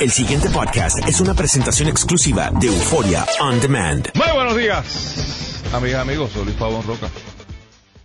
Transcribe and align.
El 0.00 0.10
siguiente 0.10 0.48
podcast 0.50 0.96
es 1.08 1.20
una 1.20 1.34
presentación 1.34 1.88
exclusiva 1.88 2.52
de 2.52 2.68
Euforia 2.68 3.24
On 3.40 3.60
Demand. 3.60 4.06
Muy 4.14 4.32
buenos 4.32 4.56
días, 4.56 5.74
amigas 5.74 5.98
y 5.98 6.08
amigos. 6.08 6.30
Soy 6.30 6.44
Luis 6.44 6.56
Pavón 6.56 6.86
Roca. 6.86 7.08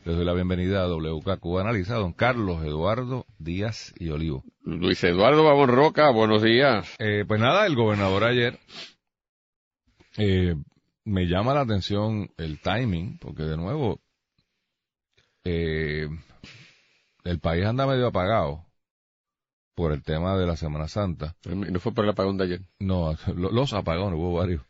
Les 0.04 0.16
doy 0.16 0.26
la 0.26 0.34
bienvenida 0.34 0.82
a 0.82 0.88
WKQ 0.88 1.60
Analiza, 1.60 1.94
don 1.98 2.14
Carlos 2.14 2.64
Eduardo 2.64 3.28
Díaz 3.38 3.94
y 4.00 4.10
Olivo. 4.10 4.44
Luis 4.64 5.04
Eduardo 5.04 5.44
Pavón 5.44 5.70
Roca, 5.70 6.10
buenos 6.10 6.42
días. 6.42 6.96
Eh, 6.98 7.26
pues 7.28 7.40
nada, 7.40 7.68
el 7.68 7.75
gobernador 7.75 8.23
ayer 8.23 8.57
eh, 10.18 10.55
me 11.04 11.28
llama 11.28 11.54
la 11.54 11.62
atención 11.62 12.32
el 12.38 12.60
timing, 12.60 13.20
porque 13.20 13.44
de 13.44 13.55
nuevo 13.55 14.02
eh, 15.44 16.10
el 17.23 17.39
país 17.39 17.64
anda 17.68 17.86
medio 17.86 18.07
apagado 18.07 18.66
por 19.76 19.92
el 19.92 20.04
tema 20.04 20.38
de 20.38 20.46
la 20.46 20.55
Semana 20.55 20.88
Santa. 20.88 21.36
No 21.46 21.80
fue 21.80 21.94
por 21.94 22.06
el 22.06 22.12
apagón 22.12 22.38
de 22.38 22.44
ayer. 22.46 22.62
No, 22.80 23.16
los 23.36 23.74
apagones, 23.74 24.20
hubo 24.20 24.34
varios. 24.34 24.61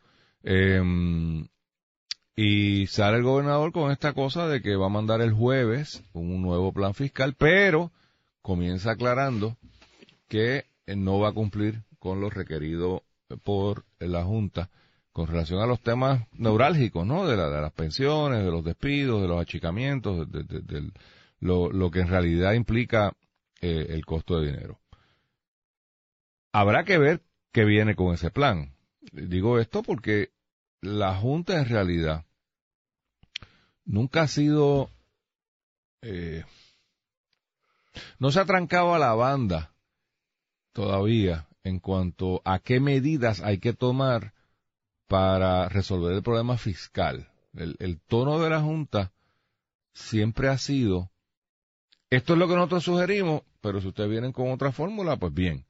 Eh, 0.43 0.81
y 2.35 2.87
sale 2.87 3.17
el 3.17 3.23
gobernador 3.23 3.71
con 3.71 3.91
esta 3.91 4.13
cosa 4.13 4.47
de 4.47 4.61
que 4.61 4.75
va 4.75 4.87
a 4.87 4.89
mandar 4.89 5.21
el 5.21 5.33
jueves 5.33 6.03
un 6.13 6.41
nuevo 6.41 6.73
plan 6.73 6.93
fiscal, 6.93 7.35
pero 7.37 7.91
comienza 8.41 8.91
aclarando 8.91 9.55
que 10.27 10.65
no 10.87 11.19
va 11.19 11.29
a 11.29 11.33
cumplir 11.33 11.83
con 11.99 12.21
lo 12.21 12.29
requerido 12.29 13.03
por 13.43 13.85
la 13.99 14.23
Junta 14.23 14.69
con 15.11 15.27
relación 15.27 15.61
a 15.61 15.67
los 15.67 15.79
temas 15.79 16.27
neurálgicos, 16.33 17.05
¿no? 17.05 17.27
De, 17.27 17.37
las 17.37 17.71
pensiones, 17.73 18.43
de 18.43 18.49
los 18.49 18.63
despidos, 18.65 19.21
de 19.21 19.27
los 19.27 19.39
achicamientos, 19.39 20.27
de, 20.31 20.91
lo, 21.39 21.91
que 21.91 21.99
en 21.99 22.07
realidad 22.07 22.53
implica 22.53 23.13
eh, 23.61 23.85
el 23.89 24.03
costo 24.05 24.39
de 24.39 24.47
dinero. 24.47 24.79
Habrá 26.53 26.85
que 26.85 26.99
ver 26.99 27.23
qué 27.51 27.65
viene 27.65 27.95
con 27.95 28.13
ese 28.13 28.29
plan. 28.29 28.75
Digo 29.11 29.59
esto 29.59 29.81
porque 29.81 30.31
la 30.81 31.15
Junta 31.15 31.59
en 31.59 31.67
realidad 31.67 32.25
nunca 33.85 34.21
ha 34.21 34.27
sido... 34.27 34.89
Eh, 36.03 36.45
no 38.19 38.31
se 38.31 38.39
ha 38.39 38.45
trancado 38.45 38.93
a 38.93 38.99
la 38.99 39.13
banda 39.15 39.73
todavía 40.73 41.47
en 41.63 41.79
cuanto 41.79 42.41
a 42.45 42.59
qué 42.59 42.79
medidas 42.79 43.41
hay 43.41 43.57
que 43.57 43.73
tomar 43.73 44.33
para 45.07 45.69
resolver 45.69 46.13
el 46.13 46.21
problema 46.21 46.57
fiscal. 46.57 47.31
El, 47.55 47.77
el, 47.79 47.99
tono 47.99 48.39
de 48.39 48.49
la 48.49 48.61
Junta 48.61 49.11
siempre 49.93 50.49
ha 50.49 50.57
sido, 50.59 51.11
esto 52.11 52.33
es 52.33 52.39
lo 52.39 52.47
que 52.47 52.55
nosotros 52.55 52.83
sugerimos, 52.83 53.41
pero 53.61 53.81
si 53.81 53.87
ustedes 53.87 54.09
vienen 54.09 54.33
con 54.33 54.51
otra 54.51 54.71
fórmula, 54.71 55.17
pues 55.17 55.33
bien 55.33 55.65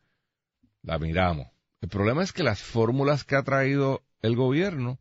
la 0.83 0.99
miramos. 0.99 1.47
El 1.81 1.89
problema 1.89 2.23
es 2.23 2.31
que 2.31 2.43
las 2.43 2.61
fórmulas 2.61 3.23
que 3.23 3.35
ha 3.35 3.43
traído 3.43 4.03
el 4.21 4.35
gobierno 4.35 4.99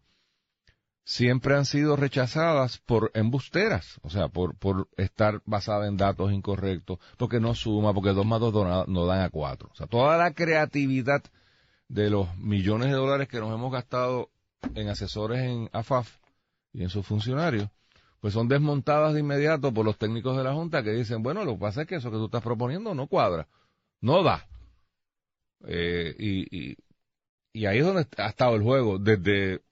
siempre 1.05 1.57
han 1.57 1.65
sido 1.65 1.97
rechazadas 1.97 2.79
por 2.79 3.11
embusteras, 3.15 3.99
o 4.03 4.11
sea, 4.11 4.29
por, 4.29 4.57
por 4.57 4.89
estar 4.97 5.43
basada 5.45 5.87
en 5.89 5.97
datos 5.97 6.33
incorrectos, 6.33 6.99
porque 7.19 7.41
no 7.41 7.55
suma, 7.55 7.93
porque 7.93 8.11
dos 8.11 8.27
más 8.27 8.41
dos 8.41 8.89
no, 8.89 9.07
dan 9.07 9.21
a 9.21 9.31
cuatro. 9.31 9.69
O 9.73 9.75
sea, 9.75 9.87
toda 9.87 10.17
la 10.17 10.33
creatividad 10.33 11.23
de 11.89 12.11
los 12.11 12.35
millones 12.37 12.89
de 12.89 12.95
dólares 12.95 13.29
que 13.29 13.41
nos 13.41 13.53
hemos 13.53 13.73
gastado 13.73 14.31
en 14.75 14.89
asesores 14.89 15.41
en 15.41 15.69
AFAF 15.73 16.17
y 16.73 16.83
en 16.83 16.89
sus 16.89 17.07
funcionarios, 17.07 17.69
pues 18.21 18.33
son 18.35 18.49
desmontadas 18.49 19.15
de 19.15 19.21
inmediato 19.21 19.75
por 19.75 19.85
los 19.85 19.99
técnicos 19.99 20.37
de 20.37 20.45
la 20.45 20.55
Junta 20.55 20.83
que 20.83 20.93
dicen, 20.93 21.23
bueno, 21.23 21.45
lo 21.45 21.55
que 21.55 21.61
pasa 21.61 21.83
es 21.83 21.89
que 21.89 21.97
eso 21.97 22.11
que 22.11 22.17
tú 22.17 22.27
estás 22.27 22.43
proponiendo 22.43 22.95
no 22.95 23.09
cuadra, 23.09 23.49
no 24.01 24.23
da. 24.23 24.47
Eh, 25.67 26.15
y, 26.19 26.77
y, 27.53 27.67
ahí 27.67 27.79
es 27.79 27.85
donde 27.85 28.07
ha 28.19 28.29
estado 28.29 28.57
el 28.57 28.63
juego, 28.63 28.99
desde 28.99 29.63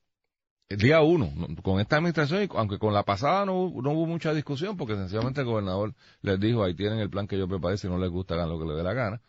el 0.69 0.79
día 0.79 1.01
uno, 1.01 1.33
con 1.63 1.81
esta 1.81 1.97
administración, 1.97 2.49
aunque 2.55 2.79
con 2.79 2.95
la 2.95 3.05
pasada 3.05 3.45
no, 3.45 3.73
no 3.83 3.91
hubo 3.91 4.07
mucha 4.07 4.33
discusión, 4.33 4.77
porque 4.77 4.95
sencillamente 4.95 5.41
el 5.41 5.47
gobernador 5.47 5.95
les 6.23 6.39
dijo, 6.39 6.63
ahí 6.63 6.75
tienen 6.75 7.01
el 7.01 7.11
plan 7.11 7.27
que 7.27 7.37
yo 7.37 7.49
preparé, 7.49 7.77
si 7.77 7.89
no 7.89 7.99
les 7.99 8.11
gusta, 8.11 8.35
hagan 8.35 8.51
lo 8.51 8.59
que 8.59 8.67
les 8.67 8.77
dé 8.77 8.83
la 8.85 8.95
gana. 8.95 9.21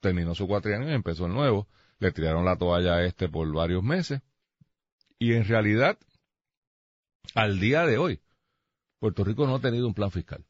Terminó 0.00 0.34
su 0.34 0.46
cuatrienio 0.46 0.88
y 0.88 0.94
empezó 0.94 1.26
el 1.26 1.34
nuevo. 1.34 1.68
Le 1.98 2.12
tiraron 2.12 2.44
la 2.44 2.56
toalla 2.56 2.94
a 2.94 3.04
este 3.04 3.28
por 3.28 3.50
varios 3.52 3.82
meses. 3.82 4.22
Y 5.18 5.34
en 5.34 5.44
realidad, 5.46 5.98
al 7.34 7.58
día 7.60 7.84
de 7.86 7.98
hoy, 7.98 8.20
Puerto 8.98 9.24
Rico 9.24 9.46
no 9.46 9.56
ha 9.56 9.60
tenido 9.60 9.86
un 9.86 9.94
plan 9.94 10.10
fiscal. 10.10 10.44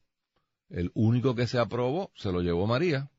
El 0.68 0.90
único 0.94 1.34
que 1.34 1.46
se 1.46 1.58
aprobó 1.58 2.12
se 2.14 2.32
lo 2.32 2.42
llevó 2.42 2.66
María, 2.66 3.10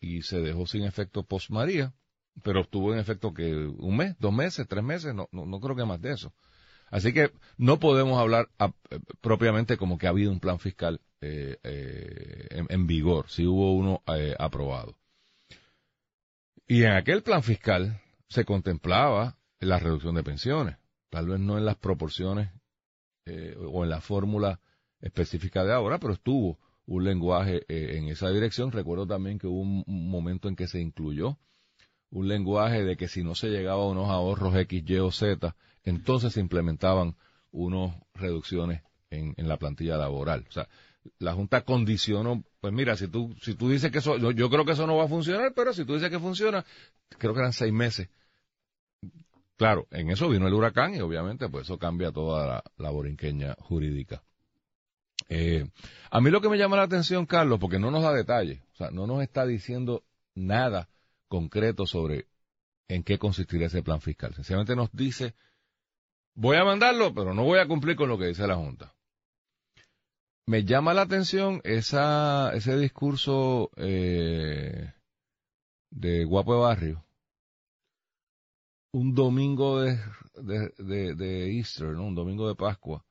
y 0.00 0.22
se 0.22 0.40
dejó 0.40 0.66
sin 0.66 0.84
efecto 0.84 1.24
post 1.24 1.50
María, 1.50 1.94
pero 2.42 2.60
estuvo 2.60 2.92
en 2.92 2.98
efecto 2.98 3.32
que 3.32 3.54
un 3.54 3.96
mes, 3.96 4.16
dos 4.18 4.32
meses, 4.32 4.66
tres 4.68 4.84
meses, 4.84 5.14
no, 5.14 5.28
no, 5.32 5.60
creo 5.60 5.76
que 5.76 5.84
más 5.84 6.00
de 6.00 6.12
eso. 6.12 6.34
Así 6.90 7.12
que 7.12 7.32
no 7.56 7.80
podemos 7.80 8.18
hablar 8.18 8.48
eh, 8.58 9.00
propiamente 9.20 9.76
como 9.76 9.98
que 9.98 10.06
ha 10.06 10.10
habido 10.10 10.30
un 10.30 10.40
plan 10.40 10.58
fiscal 10.58 11.00
eh, 11.20 11.58
eh, 11.64 12.64
en, 12.68 12.86
vigor, 12.86 13.28
si 13.28 13.46
hubo 13.46 13.74
uno 13.74 14.02
aprobado. 14.38 14.96
Y 16.68 16.82
en 16.82 16.92
aquel 16.92 17.22
plan 17.22 17.42
fiscal 17.42 18.00
se 18.28 18.44
contemplaba 18.44 19.38
la 19.60 19.78
reducción 19.78 20.14
de 20.14 20.22
pensiones, 20.22 20.76
tal 21.10 21.28
vez 21.28 21.40
no 21.40 21.58
en 21.58 21.64
las 21.64 21.76
proporciones 21.76 22.50
o 23.70 23.82
en 23.82 23.90
la 23.90 24.00
fórmula 24.00 24.60
específica 25.00 25.64
de 25.64 25.72
ahora, 25.72 25.98
pero 25.98 26.12
estuvo 26.12 26.58
un 26.86 27.04
lenguaje 27.04 27.64
eh, 27.68 27.98
en 27.98 28.08
esa 28.08 28.30
dirección. 28.30 28.72
Recuerdo 28.72 29.06
también 29.06 29.38
que 29.38 29.46
hubo 29.46 29.60
un, 29.60 29.84
momento 29.86 30.48
en 30.48 30.56
que 30.56 30.68
se 30.68 30.80
incluyó 30.80 31.38
un 32.10 32.28
lenguaje 32.28 32.84
de 32.84 32.96
que 32.96 33.08
si 33.08 33.22
no 33.22 33.34
se 33.34 33.48
llegaba 33.48 33.82
a 33.82 33.88
unos 33.88 34.08
ahorros 34.08 34.54
X, 34.54 34.84
Y 34.86 34.96
o 34.98 35.10
Z, 35.10 35.54
entonces 35.84 36.32
se 36.32 36.40
implementaban 36.40 37.16
unas 37.50 37.96
reducciones 38.14 38.82
en, 39.10 39.34
la 39.36 39.56
plantilla 39.56 39.96
laboral. 39.96 40.46
O 40.48 40.52
sea, 40.52 40.68
la 41.18 41.34
Junta 41.34 41.62
condicionó, 41.62 42.44
pues 42.60 42.72
mira, 42.72 42.96
si 42.96 43.08
tú, 43.08 43.34
si 43.42 43.54
tú 43.54 43.68
dices 43.68 43.90
que 43.90 43.98
eso, 43.98 44.16
yo, 44.16 44.50
creo 44.50 44.64
que 44.64 44.72
eso 44.72 44.86
no 44.86 44.96
va 44.96 45.04
a 45.04 45.08
funcionar, 45.08 45.52
pero 45.54 45.72
si 45.72 45.84
tú 45.84 45.94
dices 45.94 46.10
que 46.10 46.18
funciona, 46.18 46.64
creo 47.18 47.34
que 47.34 47.40
eran 47.40 47.52
seis 47.52 47.72
meses. 47.72 48.08
Claro, 49.56 49.86
en 49.90 50.10
eso 50.10 50.28
vino 50.28 50.46
el 50.46 50.54
huracán 50.54 50.94
y 50.94 51.00
obviamente 51.00 51.48
pues 51.48 51.64
eso 51.64 51.78
cambia 51.78 52.12
toda 52.12 52.46
la, 52.46 52.64
la 52.76 52.90
borinqueña 52.90 53.56
jurídica. 53.58 54.22
Eh, 55.28 55.68
a 56.10 56.20
mí 56.20 56.30
lo 56.30 56.40
que 56.40 56.48
me 56.48 56.58
llama 56.58 56.76
la 56.76 56.84
atención, 56.84 57.26
Carlos, 57.26 57.58
porque 57.58 57.78
no 57.78 57.90
nos 57.90 58.02
da 58.02 58.12
detalles, 58.12 58.62
o 58.72 58.76
sea, 58.76 58.90
no 58.90 59.06
nos 59.06 59.22
está 59.22 59.44
diciendo 59.44 60.04
nada 60.34 60.88
concreto 61.28 61.86
sobre 61.86 62.26
en 62.88 63.02
qué 63.02 63.18
consistiría 63.18 63.66
ese 63.66 63.82
plan 63.82 64.00
fiscal. 64.00 64.34
Sencillamente 64.34 64.76
nos 64.76 64.90
dice, 64.92 65.34
voy 66.34 66.56
a 66.56 66.64
mandarlo, 66.64 67.12
pero 67.14 67.34
no 67.34 67.44
voy 67.44 67.58
a 67.58 67.66
cumplir 67.66 67.96
con 67.96 68.08
lo 68.08 68.18
que 68.18 68.26
dice 68.26 68.46
la 68.46 68.56
Junta. 68.56 68.94
Me 70.46 70.64
llama 70.64 70.94
la 70.94 71.02
atención 71.02 71.60
esa, 71.64 72.52
ese 72.54 72.76
discurso 72.76 73.70
eh, 73.76 74.92
de 75.90 76.24
Guapo 76.24 76.54
de 76.54 76.60
Barrio, 76.60 77.04
un 78.92 79.14
domingo 79.14 79.80
de, 79.80 79.98
de, 80.78 81.14
de 81.16 81.56
Easter, 81.56 81.88
¿no? 81.88 82.04
un 82.04 82.14
domingo 82.14 82.46
de 82.48 82.54
Pascua, 82.54 83.05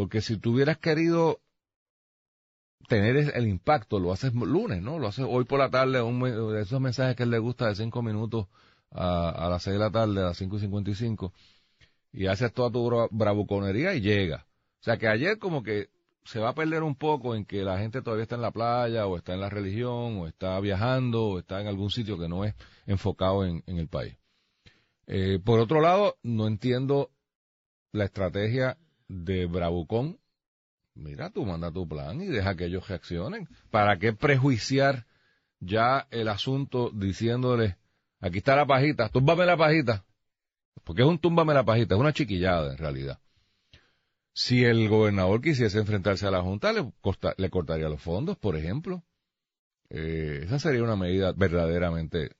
porque 0.00 0.22
si 0.22 0.38
tú 0.38 0.54
hubieras 0.54 0.78
querido 0.78 1.42
tener 2.88 3.36
el 3.36 3.46
impacto, 3.46 4.00
lo 4.00 4.14
haces 4.14 4.32
lunes, 4.32 4.80
¿no? 4.80 4.98
Lo 4.98 5.08
haces 5.08 5.26
hoy 5.28 5.44
por 5.44 5.58
la 5.58 5.68
tarde, 5.68 6.00
un, 6.00 6.26
esos 6.56 6.80
mensajes 6.80 7.16
que 7.16 7.24
él 7.24 7.30
le 7.30 7.38
gusta 7.38 7.68
de 7.68 7.74
cinco 7.74 8.00
minutos 8.00 8.46
a, 8.92 9.46
las 9.50 9.62
seis 9.62 9.74
de 9.74 9.80
la 9.80 9.90
tarde, 9.90 10.22
a 10.22 10.28
las 10.28 10.38
cinco 10.38 10.56
y 10.56 10.60
cincuenta 10.60 10.90
y 10.90 10.94
cinco, 10.94 11.34
y 12.14 12.28
haces 12.28 12.50
toda 12.54 12.70
tu 12.70 12.90
bravuconería 13.10 13.92
y 13.94 14.00
llega. 14.00 14.46
O 14.80 14.84
sea 14.84 14.96
que 14.96 15.06
ayer 15.06 15.38
como 15.38 15.62
que 15.62 15.90
se 16.24 16.40
va 16.40 16.48
a 16.48 16.54
perder 16.54 16.82
un 16.82 16.94
poco 16.94 17.34
en 17.34 17.44
que 17.44 17.62
la 17.62 17.78
gente 17.78 18.00
todavía 18.00 18.22
está 18.22 18.36
en 18.36 18.40
la 18.40 18.52
playa, 18.52 19.06
o 19.06 19.18
está 19.18 19.34
en 19.34 19.40
la 19.40 19.50
religión, 19.50 20.16
o 20.16 20.26
está 20.26 20.58
viajando, 20.60 21.24
o 21.24 21.38
está 21.40 21.60
en 21.60 21.66
algún 21.66 21.90
sitio 21.90 22.18
que 22.18 22.26
no 22.26 22.46
es 22.46 22.54
enfocado 22.86 23.44
en, 23.44 23.62
el 23.66 23.88
país. 23.88 24.16
Eh, 25.06 25.40
por 25.44 25.60
otro 25.60 25.82
lado, 25.82 26.16
no 26.22 26.46
entiendo 26.46 27.10
la 27.92 28.06
estrategia 28.06 28.78
de 29.10 29.46
Bravucón, 29.46 30.20
mira, 30.94 31.30
tú 31.30 31.44
manda 31.44 31.72
tu 31.72 31.88
plan 31.88 32.20
y 32.20 32.26
deja 32.26 32.54
que 32.54 32.66
ellos 32.66 32.88
reaccionen. 32.88 33.48
¿Para 33.70 33.98
qué 33.98 34.12
prejuiciar 34.12 35.06
ya 35.58 36.06
el 36.10 36.28
asunto 36.28 36.90
diciéndole, 36.94 37.76
aquí 38.20 38.38
está 38.38 38.54
la 38.54 38.66
pajita, 38.66 39.08
túmbame 39.08 39.46
la 39.46 39.56
pajita? 39.56 40.04
Porque 40.84 41.02
es 41.02 41.08
un 41.08 41.18
túmbame 41.18 41.54
la 41.54 41.64
pajita, 41.64 41.96
es 41.96 42.00
una 42.00 42.12
chiquillada 42.12 42.70
en 42.70 42.78
realidad. 42.78 43.18
Si 44.32 44.64
el 44.64 44.88
gobernador 44.88 45.40
quisiese 45.40 45.78
enfrentarse 45.78 46.28
a 46.28 46.30
la 46.30 46.42
Junta, 46.42 46.72
le, 46.72 46.92
le 47.36 47.50
cortaría 47.50 47.88
los 47.88 48.00
fondos, 48.00 48.38
por 48.38 48.56
ejemplo. 48.56 49.02
Eh, 49.88 50.42
esa 50.44 50.60
sería 50.60 50.84
una 50.84 50.94
medida 50.94 51.32
verdaderamente 51.32 52.30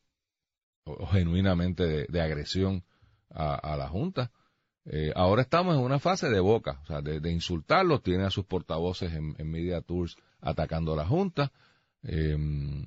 o, 0.84 1.04
genuinamente 1.08 2.06
de, 2.06 2.20
agresión 2.20 2.84
a 3.30 3.76
la 3.76 3.88
Junta. 3.88 4.30
Eh, 4.92 5.12
ahora 5.14 5.42
estamos 5.42 5.76
en 5.76 5.82
una 5.82 6.00
fase 6.00 6.28
de 6.28 6.40
boca, 6.40 6.80
o 6.82 6.86
sea, 6.86 7.00
de, 7.00 7.30
insultarlos. 7.30 8.02
Tiene 8.02 8.24
a 8.24 8.30
sus 8.30 8.44
portavoces 8.44 9.12
en, 9.12 9.36
Media 9.48 9.80
Tours 9.82 10.16
atacando 10.40 10.94
a 10.94 10.96
la 10.96 11.06
Junta. 11.06 11.52
Em, 12.02 12.86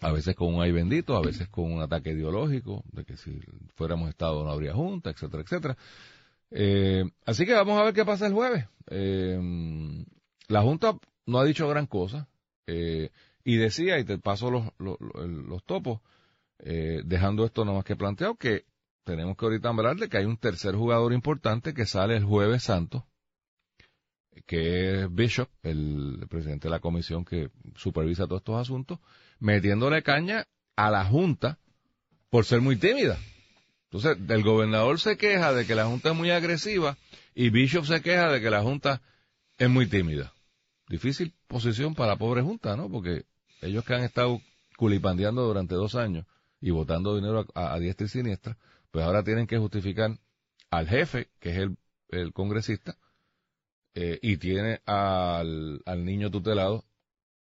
a 0.00 0.10
veces 0.10 0.34
con 0.34 0.54
un 0.54 0.62
ay 0.62 0.72
bendito, 0.72 1.14
a 1.14 1.20
veces 1.20 1.48
con 1.48 1.70
un 1.70 1.82
ataque 1.82 2.12
ideológico, 2.12 2.82
de 2.92 3.04
que 3.04 3.18
si 3.18 3.40
fuéramos 3.74 4.08
Estado 4.08 4.42
no 4.42 4.50
habría 4.50 4.72
junta, 4.72 5.10
etcétera, 5.10 5.42
etcétera. 5.42 5.76
Eh, 6.50 7.04
así 7.26 7.44
que 7.44 7.52
vamos 7.52 7.78
a 7.78 7.84
ver 7.84 7.94
qué 7.94 8.04
pasa 8.04 8.26
el 8.26 8.32
jueves. 8.32 8.66
Eh, 8.88 9.38
la 10.48 10.62
Junta 10.62 10.98
no 11.26 11.38
ha 11.38 11.44
dicho 11.44 11.68
gran 11.68 11.86
cosa, 11.86 12.26
eh, 12.66 13.10
y 13.44 13.56
decía, 13.56 13.98
y 13.98 14.04
te 14.04 14.18
paso 14.18 14.50
los, 14.50 14.64
los, 14.78 15.64
topos, 15.64 16.00
dejando 16.58 17.44
esto 17.44 17.64
nomás 17.64 17.84
que 17.84 17.96
planteado, 17.96 18.36
que 18.36 18.64
tenemos 19.04 19.36
que 19.36 19.44
ahorita 19.44 19.68
hablar 19.68 19.96
de 19.96 20.08
que 20.08 20.18
hay 20.18 20.24
un 20.24 20.36
tercer 20.36 20.74
jugador 20.74 21.12
importante 21.12 21.74
que 21.74 21.86
sale 21.86 22.16
el 22.16 22.24
jueves 22.24 22.64
santo, 22.64 23.06
que 24.46 25.02
es 25.02 25.14
Bishop, 25.14 25.48
el 25.62 26.26
presidente 26.28 26.68
de 26.68 26.72
la 26.72 26.80
comisión 26.80 27.24
que 27.24 27.50
supervisa 27.76 28.26
todos 28.26 28.40
estos 28.40 28.60
asuntos, 28.60 28.98
metiéndole 29.38 30.02
caña 30.02 30.46
a 30.76 30.90
la 30.90 31.04
Junta 31.04 31.58
por 32.30 32.44
ser 32.44 32.60
muy 32.60 32.76
tímida. 32.76 33.18
Entonces, 33.90 34.16
el 34.26 34.42
gobernador 34.42 34.98
se 34.98 35.18
queja 35.18 35.52
de 35.52 35.66
que 35.66 35.74
la 35.74 35.84
Junta 35.84 36.10
es 36.10 36.16
muy 36.16 36.30
agresiva 36.30 36.96
y 37.34 37.50
Bishop 37.50 37.84
se 37.84 38.00
queja 38.00 38.30
de 38.30 38.40
que 38.40 38.50
la 38.50 38.62
Junta 38.62 39.02
es 39.58 39.68
muy 39.68 39.86
tímida. 39.86 40.32
Difícil 40.88 41.34
posición 41.46 41.94
para 41.94 42.12
la 42.12 42.16
pobre 42.16 42.42
Junta, 42.42 42.76
¿no? 42.76 42.90
Porque 42.90 43.26
ellos 43.60 43.84
que 43.84 43.94
han 43.94 44.02
estado 44.02 44.40
culipandeando 44.76 45.42
durante 45.42 45.74
dos 45.74 45.94
años 45.94 46.26
y 46.60 46.70
votando 46.70 47.14
dinero 47.16 47.46
a, 47.54 47.78
diestra 47.78 48.06
y 48.06 48.08
siniestra, 48.08 48.56
pues 48.92 49.04
ahora 49.04 49.24
tienen 49.24 49.48
que 49.48 49.58
justificar 49.58 50.16
al 50.70 50.88
jefe, 50.88 51.28
que 51.40 51.50
es 51.50 51.68
el, 52.10 52.32
congresista, 52.32 52.96
eh, 53.94 54.18
y 54.22 54.36
tiene 54.36 54.80
al, 54.86 55.82
al 55.84 56.04
niño 56.04 56.30
tutelado 56.30 56.84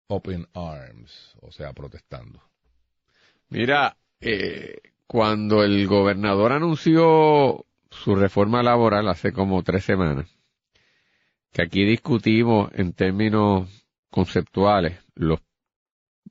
open 0.07 0.47
arms, 0.55 1.37
o 1.41 1.51
sea, 1.51 1.73
protestando. 1.73 2.41
Mira, 3.49 3.97
eh, 4.21 4.81
cuando 5.07 5.63
el 5.63 5.87
gobernador 5.87 6.53
anunció 6.53 7.67
su 7.91 8.15
reforma 8.15 8.63
laboral 8.63 9.09
hace 9.09 9.33
como 9.33 9.63
tres 9.63 9.85
semanas, 9.85 10.27
que 11.53 11.63
aquí 11.63 11.85
discutimos 11.85 12.71
en 12.75 12.93
términos 12.93 13.69
conceptuales 14.11 14.99
los 15.15 15.41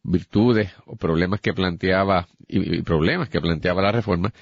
virtudes 0.04 0.72
o 0.86 0.96
problemas 0.96 1.42
que 1.42 1.54
planteaba 1.54 2.28
y, 2.48 2.82
problemas 2.82 3.30
que 3.30 3.42
planteaba 3.42 3.82
la 3.82 3.92
reforma, 3.92 4.34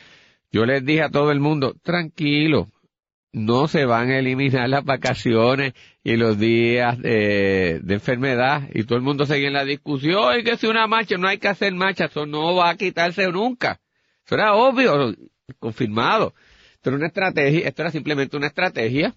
yo 0.52 0.66
les 0.66 0.84
dije 0.84 1.04
a 1.04 1.10
todo 1.10 1.32
el 1.32 1.40
mundo, 1.40 1.76
tranquilo, 1.84 2.68
no 3.32 3.68
se 3.68 3.86
van 3.86 4.10
a 4.10 4.20
eliminar 4.20 4.68
las 4.70 4.84
vacaciones 4.84 5.74
y 6.04 6.16
los 6.16 6.40
días 6.40 6.98
de, 7.00 7.82
enfermedad 7.88 8.68
y 8.74 8.84
todo 8.84 8.98
el 8.98 9.04
mundo 9.04 9.26
sigue 9.26 9.48
en 9.48 9.54
la 9.54 9.66
discusión 9.66 10.40
y 10.40 10.44
que 10.44 10.58
si 10.58 10.68
una 10.68 10.88
marcha 10.88 11.18
no 11.18 11.28
hay 11.28 11.38
que 11.38 11.48
hacer 11.48 11.74
marcha, 11.74 12.06
eso 12.06 12.26
no 12.26 12.56
va 12.56 12.72
a 12.72 12.76
quitarse 12.76 13.28
nunca. 13.28 13.80
Eso 14.26 14.36
era 14.36 14.56
obvio, 14.56 15.14
confirmado. 15.60 16.34
Esto 16.74 16.90
era 16.90 16.98
una 16.98 17.08
estrategia, 17.08 17.68
esto 17.68 17.82
era 17.82 17.92
simplemente 17.92 18.38
una 18.38 18.48
estrategia 18.48 19.14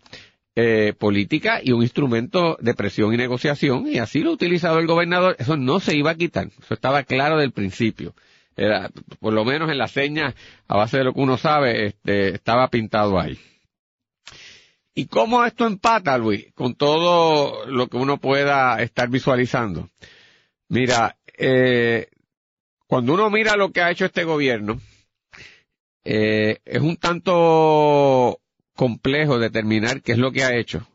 eh, 0.55 0.93
política 0.99 1.61
y 1.63 1.73
un 1.73 1.83
instrumento 1.83 2.59
de 2.61 2.75
presión 2.75 3.15
y 3.15 3.17
negociación 3.17 3.87
y 3.87 3.99
así 3.99 4.21
lo 4.21 4.31
ha 4.31 4.35
utilizado 4.35 4.79
el 4.79 4.87
gobernador. 4.87 5.37
Eso 5.39 5.57
no 5.57 5.81
se 5.81 5.97
iba 5.97 6.11
a 6.11 6.17
quitar, 6.17 6.49
eso 6.49 6.75
estaba 6.75 7.05
claro 7.05 7.39
del 7.39 7.53
principio. 7.53 8.15
Era, 8.57 8.91
por 9.21 9.33
lo 9.33 9.45
menos 9.45 9.71
en 9.71 9.79
la 9.79 9.89
seña, 9.89 10.35
a 10.69 10.77
base 10.77 10.99
de 10.99 11.05
lo 11.05 11.15
que 11.15 11.21
uno 11.21 11.37
sabe, 11.39 11.87
este, 11.87 12.35
estaba 12.35 12.69
pintado 12.69 13.19
ahí. 13.19 13.39
¿Y 14.95 15.07
cómo 15.07 15.45
esto 15.45 15.67
empata, 15.67 16.19
Luis, 16.19 16.53
con 16.55 16.75
todo 16.75 17.65
lo 17.67 17.89
que 17.89 17.97
uno 17.97 18.19
pueda 18.19 18.83
estar 18.83 19.09
visualizando? 19.09 19.89
Mira, 20.69 21.17
eh, 21.39 22.09
cuando 22.87 23.15
uno 23.15 23.31
mira 23.31 23.57
lo 23.57 23.73
que 23.73 23.81
ha 23.81 23.91
hecho 23.91 24.05
este 24.05 24.25
gobierno, 24.25 24.81
eh, 26.05 26.59
es 26.67 26.83
un 26.83 26.97
tanto 26.97 28.39
complejo 28.75 29.39
determinar 29.39 30.03
qué 30.03 30.13
es 30.13 30.19
lo 30.19 30.31
que 30.31 30.45
ha 30.45 30.55
hecho, 30.57 30.87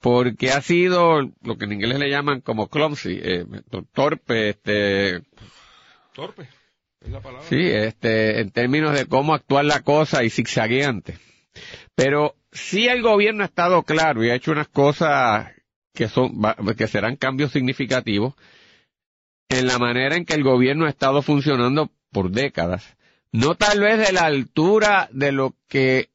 porque 0.00 0.50
ha 0.50 0.60
sido 0.60 1.20
lo 1.42 1.56
que 1.56 1.66
en 1.66 1.72
inglés 1.74 2.00
le 2.00 2.10
llaman 2.10 2.40
como 2.40 2.68
clumsy, 2.68 3.20
eh, 3.22 3.46
torpe, 3.92 4.50
este... 4.50 5.22
Torpe, 6.14 6.48
Sí, 7.48 7.60
este, 7.60 8.40
en 8.40 8.50
términos 8.50 8.94
de 8.94 9.06
cómo 9.06 9.34
actuar 9.34 9.64
la 9.64 9.82
cosa 9.82 10.24
y 10.24 10.30
zigzagueante. 10.30 11.18
Pero 11.94 12.36
si 12.52 12.88
el 12.88 13.02
gobierno 13.02 13.42
ha 13.42 13.46
estado 13.46 13.82
claro 13.82 14.24
y 14.24 14.30
ha 14.30 14.34
hecho 14.34 14.52
unas 14.52 14.68
cosas 14.68 15.52
que 15.92 16.08
son, 16.08 16.40
que 16.76 16.88
serán 16.88 17.16
cambios 17.16 17.52
significativos 17.52 18.34
en 19.48 19.66
la 19.66 19.78
manera 19.78 20.16
en 20.16 20.24
que 20.24 20.34
el 20.34 20.42
gobierno 20.42 20.86
ha 20.86 20.90
estado 20.90 21.22
funcionando 21.22 21.90
por 22.10 22.30
décadas. 22.30 22.96
No 23.32 23.54
tal 23.54 23.80
vez 23.80 23.98
de 23.98 24.12
la 24.12 24.24
altura 24.24 25.08
de 25.12 25.32
lo 25.32 25.54
que 25.68 26.10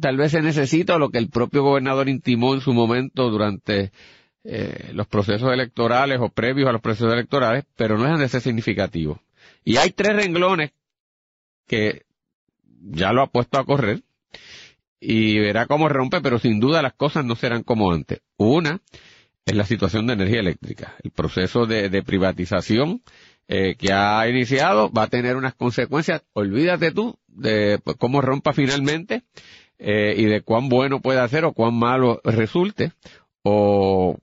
tal 0.00 0.16
vez 0.16 0.32
se 0.32 0.42
necesita 0.42 0.96
o 0.96 0.98
lo 0.98 1.10
que 1.10 1.18
el 1.18 1.28
propio 1.28 1.62
gobernador 1.62 2.08
intimó 2.08 2.54
en 2.54 2.60
su 2.60 2.72
momento 2.72 3.30
durante 3.30 3.92
eh, 4.44 4.90
los 4.92 5.06
procesos 5.06 5.52
electorales 5.52 6.18
o 6.20 6.28
previos 6.28 6.68
a 6.68 6.72
los 6.72 6.80
procesos 6.80 7.12
electorales, 7.12 7.64
pero 7.76 7.96
no 7.98 8.12
es 8.12 8.18
de 8.18 8.28
ser 8.28 8.40
significativo. 8.40 9.20
Y 9.64 9.78
hay 9.78 9.90
tres 9.90 10.14
renglones 10.16 10.72
que 11.66 12.04
ya 12.82 13.12
lo 13.12 13.22
ha 13.22 13.30
puesto 13.30 13.58
a 13.58 13.64
correr 13.64 14.02
y 15.00 15.38
verá 15.38 15.66
cómo 15.66 15.88
rompe, 15.88 16.20
pero 16.20 16.38
sin 16.38 16.60
duda 16.60 16.82
las 16.82 16.94
cosas 16.94 17.24
no 17.24 17.36
serán 17.36 17.62
como 17.62 17.92
antes. 17.92 18.20
Una 18.36 18.80
es 19.46 19.54
la 19.54 19.64
situación 19.64 20.06
de 20.06 20.14
energía 20.14 20.40
eléctrica. 20.40 20.94
El 21.02 21.10
proceso 21.10 21.66
de, 21.66 22.02
privatización 22.02 23.02
eh, 23.48 23.74
que 23.76 23.92
ha 23.92 24.26
iniciado 24.28 24.90
va 24.90 25.04
a 25.04 25.08
tener 25.08 25.36
unas 25.36 25.54
consecuencias, 25.54 26.22
olvídate 26.32 26.92
tú, 26.92 27.18
de 27.28 27.80
cómo 27.98 28.20
rompa 28.20 28.52
finalmente 28.52 29.22
eh, 29.78 30.14
y 30.16 30.24
de 30.24 30.40
cuán 30.42 30.68
bueno 30.68 31.00
puede 31.00 31.20
hacer 31.20 31.44
o 31.44 31.52
cuán 31.52 31.74
malo 31.74 32.20
resulte 32.24 32.92
o 33.42 34.16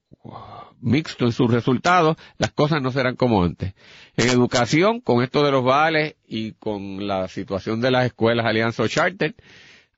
mixto 0.82 1.26
en 1.26 1.32
sus 1.32 1.52
resultados, 1.52 2.18
las 2.38 2.52
cosas 2.52 2.82
no 2.82 2.92
serán 2.92 3.16
como 3.16 3.44
antes. 3.44 3.74
En 4.18 4.30
educación, 4.30 5.00
con 5.00 5.24
esto 5.24 5.44
de 5.44 5.52
los 5.52 5.64
vales 5.64 6.16
y 6.28 6.54
con 6.54 7.08
la 7.08 7.28
situación 7.28 7.82
de 7.82 7.92
las 7.92 8.06
escuelas 8.06 8.46
Alianza 8.46 8.88
Charter, 8.88 9.36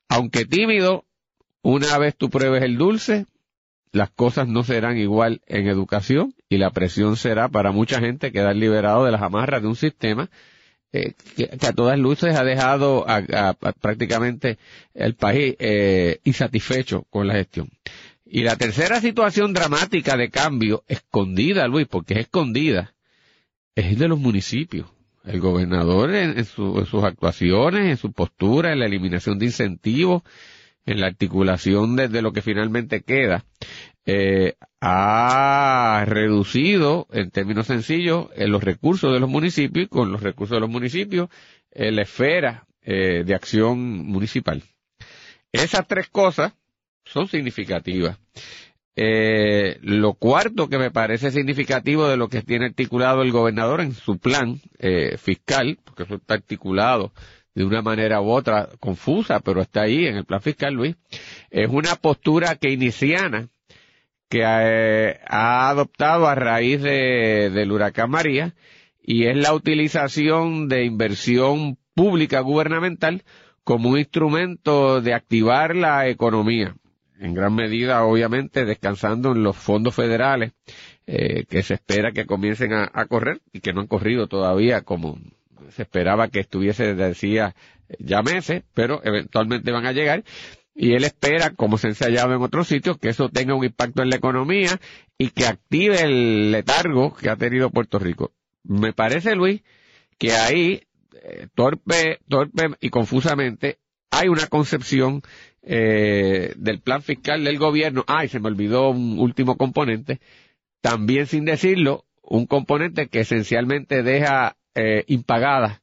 aunque 0.08 0.44
tímido, 0.44 1.04
una 1.62 1.98
vez 1.98 2.14
tú 2.16 2.30
pruebes 2.30 2.62
el 2.62 2.76
dulce, 2.76 3.26
las 3.92 4.10
cosas 4.10 4.48
no 4.48 4.64
serán 4.64 4.98
igual 4.98 5.40
en 5.46 5.68
educación 5.68 6.34
y 6.48 6.58
la 6.58 6.70
presión 6.70 7.16
será 7.16 7.48
para 7.48 7.70
mucha 7.70 8.00
gente 8.00 8.32
quedar 8.32 8.56
liberado 8.56 9.04
de 9.04 9.12
las 9.12 9.22
amarras 9.22 9.62
de 9.62 9.68
un 9.68 9.76
sistema 9.76 10.30
eh, 10.92 11.14
que, 11.36 11.50
a 11.66 11.72
todas 11.72 11.98
luces 11.98 12.36
ha 12.36 12.44
dejado 12.44 13.04
a, 13.08 13.54
prácticamente 13.80 14.58
el 14.94 15.14
país 15.14 15.56
eh, 15.58 16.20
insatisfecho 16.24 17.02
con 17.10 17.26
la 17.26 17.34
gestión. 17.34 17.68
Y 18.26 18.42
la 18.42 18.56
tercera 18.56 19.00
situación 19.00 19.52
dramática 19.52 20.16
de 20.16 20.30
cambio, 20.30 20.84
escondida, 20.88 21.68
Luis, 21.68 21.86
porque 21.86 22.14
es 22.14 22.20
escondida, 22.20 22.94
es 23.74 23.86
el 23.86 23.98
de 23.98 24.08
los 24.08 24.18
municipios 24.18 24.94
el 25.24 25.40
gobernador 25.40 26.14
en, 26.14 26.44
sus 26.44 27.02
actuaciones, 27.02 27.86
en 27.86 27.96
su 27.96 28.12
postura, 28.12 28.72
en 28.72 28.80
la 28.80 28.86
eliminación 28.86 29.38
de 29.38 29.46
incentivos, 29.46 30.22
en 30.86 31.00
la 31.00 31.06
articulación 31.06 31.96
desde 31.96 32.20
lo 32.20 32.32
que 32.32 32.42
finalmente 32.42 33.02
queda, 33.02 33.44
eh, 34.04 34.54
ha 34.82 36.04
reducido, 36.06 37.06
en 37.10 37.30
términos 37.30 37.66
sencillos, 37.66 38.26
en 38.36 38.52
los 38.52 38.62
recursos 38.62 39.12
de 39.12 39.20
los 39.20 39.30
municipios 39.30 39.86
y 39.86 39.88
con 39.88 40.12
los 40.12 40.22
recursos 40.22 40.56
de 40.56 40.60
los 40.60 40.70
municipios, 40.70 41.30
en 41.70 41.96
la 41.96 42.02
esfera 42.02 42.66
eh, 42.82 43.24
de 43.24 43.34
acción 43.34 43.78
municipal. 44.06 44.62
Esas 45.52 45.86
tres 45.88 46.08
cosas 46.10 46.52
son 47.04 47.28
significativas. 47.28 48.18
Eh, 48.96 49.78
lo 49.82 50.14
cuarto 50.14 50.68
que 50.68 50.78
me 50.78 50.92
parece 50.92 51.32
significativo 51.32 52.06
de 52.06 52.16
lo 52.16 52.28
que 52.28 52.42
tiene 52.42 52.66
articulado 52.66 53.22
el 53.22 53.32
gobernador 53.32 53.80
en 53.80 53.92
su 53.92 54.18
plan 54.18 54.60
eh, 54.78 55.16
fiscal, 55.18 55.78
porque 55.84 56.04
eso 56.04 56.14
está 56.16 56.34
articulado 56.34 57.12
de 57.54 57.64
una 57.64 57.82
manera 57.82 58.20
u 58.20 58.30
otra 58.30 58.68
confusa, 58.80 59.40
pero 59.40 59.62
está 59.62 59.82
ahí 59.82 60.06
en 60.06 60.16
el 60.16 60.24
plan 60.24 60.40
fiscal, 60.40 60.74
Luis, 60.74 60.96
es 61.50 61.68
una 61.70 61.96
postura 61.96 62.54
keynesiana 62.56 63.48
que 64.28 64.42
eh, 64.44 65.20
ha 65.26 65.68
adoptado 65.68 66.28
a 66.28 66.34
raíz 66.34 66.80
de, 66.82 67.50
del 67.50 67.72
huracán 67.72 68.10
María 68.10 68.54
y 69.02 69.26
es 69.26 69.36
la 69.36 69.54
utilización 69.54 70.68
de 70.68 70.84
inversión 70.84 71.78
pública 71.94 72.40
gubernamental 72.40 73.22
como 73.64 73.90
un 73.90 73.98
instrumento 73.98 75.00
de 75.00 75.14
activar 75.14 75.74
la 75.74 76.08
economía 76.08 76.76
en 77.24 77.34
gran 77.34 77.54
medida, 77.54 78.04
obviamente, 78.04 78.64
descansando 78.66 79.32
en 79.32 79.42
los 79.42 79.56
fondos 79.56 79.94
federales 79.94 80.52
eh, 81.06 81.44
que 81.48 81.62
se 81.62 81.74
espera 81.74 82.12
que 82.12 82.26
comiencen 82.26 82.72
a, 82.74 83.06
correr 83.06 83.40
y 83.52 83.60
que 83.60 83.72
no 83.72 83.80
han 83.80 83.86
corrido 83.86 84.26
todavía 84.26 84.82
como 84.82 85.18
se 85.70 85.82
esperaba 85.82 86.28
que 86.28 86.40
estuviese, 86.40 86.94
decía, 86.94 87.54
ya 87.98 88.22
meses, 88.22 88.62
pero 88.74 89.00
eventualmente 89.04 89.72
van 89.72 89.86
a 89.86 89.92
llegar. 89.92 90.22
Y 90.74 90.92
él 90.94 91.04
espera, 91.04 91.50
como 91.50 91.78
se 91.78 91.86
ha 91.86 91.90
ensayado 91.90 92.34
en 92.34 92.42
otros 92.42 92.68
sitios, 92.68 92.98
que 92.98 93.08
eso 93.08 93.30
tenga 93.30 93.54
un 93.54 93.64
impacto 93.64 94.02
en 94.02 94.10
la 94.10 94.16
economía 94.16 94.78
y 95.16 95.30
que 95.30 95.46
active 95.46 96.02
el 96.02 96.50
letargo 96.50 97.14
que 97.14 97.30
ha 97.30 97.36
tenido 97.36 97.70
Puerto 97.70 97.98
Rico. 97.98 98.32
Me 98.64 98.92
parece, 98.92 99.34
Luis, 99.34 99.62
que 100.18 100.32
ahí, 100.32 100.82
eh, 101.22 101.48
torpe, 101.54 102.18
torpe 102.28 102.68
y 102.80 102.90
confusamente, 102.90 103.78
hay 104.10 104.28
una 104.28 104.46
concepción 104.46 105.22
eh, 105.66 106.52
del 106.56 106.80
plan 106.80 107.02
fiscal 107.02 107.44
del 107.44 107.58
gobierno. 107.58 108.04
Ay, 108.06 108.28
se 108.28 108.40
me 108.40 108.48
olvidó 108.48 108.90
un 108.90 109.18
último 109.18 109.56
componente. 109.56 110.20
También 110.80 111.26
sin 111.26 111.44
decirlo, 111.44 112.04
un 112.22 112.46
componente 112.46 113.08
que 113.08 113.20
esencialmente 113.20 114.02
deja 114.02 114.56
eh, 114.74 115.04
impagada 115.08 115.82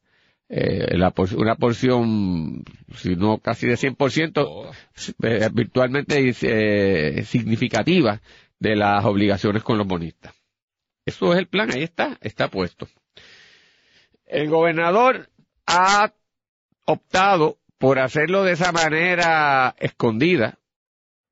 eh, 0.54 0.98
la, 0.98 1.14
una 1.38 1.54
porción, 1.54 2.62
si 2.94 3.16
no 3.16 3.38
casi 3.38 3.66
de 3.66 3.76
100%, 3.76 4.70
eh, 5.22 5.48
virtualmente 5.50 6.34
eh, 6.42 7.24
significativa 7.24 8.20
de 8.58 8.76
las 8.76 9.02
obligaciones 9.06 9.62
con 9.62 9.78
los 9.78 9.86
bonistas. 9.86 10.34
Eso 11.06 11.32
es 11.32 11.38
el 11.38 11.46
plan, 11.46 11.72
ahí 11.72 11.82
está, 11.82 12.18
está 12.20 12.48
puesto. 12.48 12.86
El 14.26 14.50
gobernador 14.50 15.30
ha 15.66 16.12
optado 16.84 17.58
por 17.82 17.98
hacerlo 17.98 18.44
de 18.44 18.52
esa 18.52 18.70
manera 18.70 19.74
escondida. 19.80 20.60